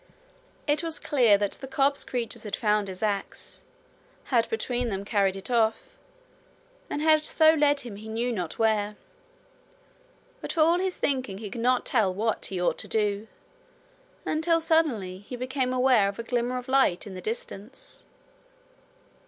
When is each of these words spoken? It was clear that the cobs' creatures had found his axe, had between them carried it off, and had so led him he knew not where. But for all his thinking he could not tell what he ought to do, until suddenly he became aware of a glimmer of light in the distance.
It 0.65 0.81
was 0.81 0.97
clear 0.97 1.37
that 1.37 1.51
the 1.51 1.67
cobs' 1.67 2.03
creatures 2.03 2.41
had 2.41 2.55
found 2.55 2.87
his 2.87 3.03
axe, 3.03 3.61
had 4.33 4.49
between 4.49 4.89
them 4.89 5.05
carried 5.05 5.35
it 5.35 5.51
off, 5.51 5.89
and 6.89 7.03
had 7.03 7.23
so 7.23 7.53
led 7.53 7.81
him 7.81 7.97
he 7.97 8.09
knew 8.09 8.31
not 8.33 8.57
where. 8.57 8.95
But 10.41 10.53
for 10.53 10.61
all 10.61 10.79
his 10.79 10.97
thinking 10.97 11.37
he 11.37 11.51
could 11.51 11.61
not 11.61 11.85
tell 11.85 12.11
what 12.11 12.45
he 12.47 12.59
ought 12.59 12.79
to 12.79 12.87
do, 12.87 13.27
until 14.25 14.59
suddenly 14.59 15.19
he 15.19 15.35
became 15.35 15.71
aware 15.71 16.09
of 16.09 16.17
a 16.17 16.23
glimmer 16.23 16.57
of 16.57 16.67
light 16.67 17.05
in 17.05 17.13
the 17.13 17.21
distance. 17.21 18.03